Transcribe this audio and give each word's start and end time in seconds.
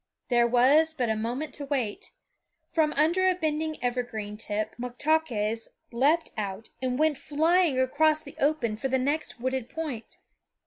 There 0.29 0.47
was 0.47 0.95
but 0.95 1.11
a 1.11 1.15
moment 1.15 1.53
to 1.53 1.65
wait. 1.67 2.11
From 2.71 2.91
under 2.93 3.29
a 3.29 3.35
bending 3.35 3.77
evergreen 3.83 4.35
tip 4.35 4.75
Moktaques 4.79 5.67
leaped 5.91 6.31
out 6.35 6.69
and 6.81 6.97
went 6.97 7.19
flying 7.19 7.79
across 7.79 8.23
the 8.23 8.35
open 8.39 8.77
for 8.77 8.87
the 8.87 8.97
next 8.97 9.39
wooded 9.39 9.69
point. 9.69 10.17